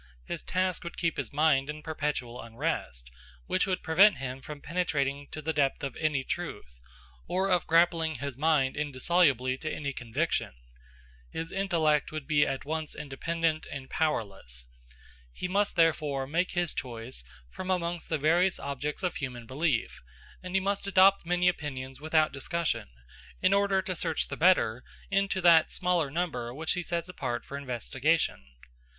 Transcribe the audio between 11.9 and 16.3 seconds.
would be at once independent and powerless. He must therefore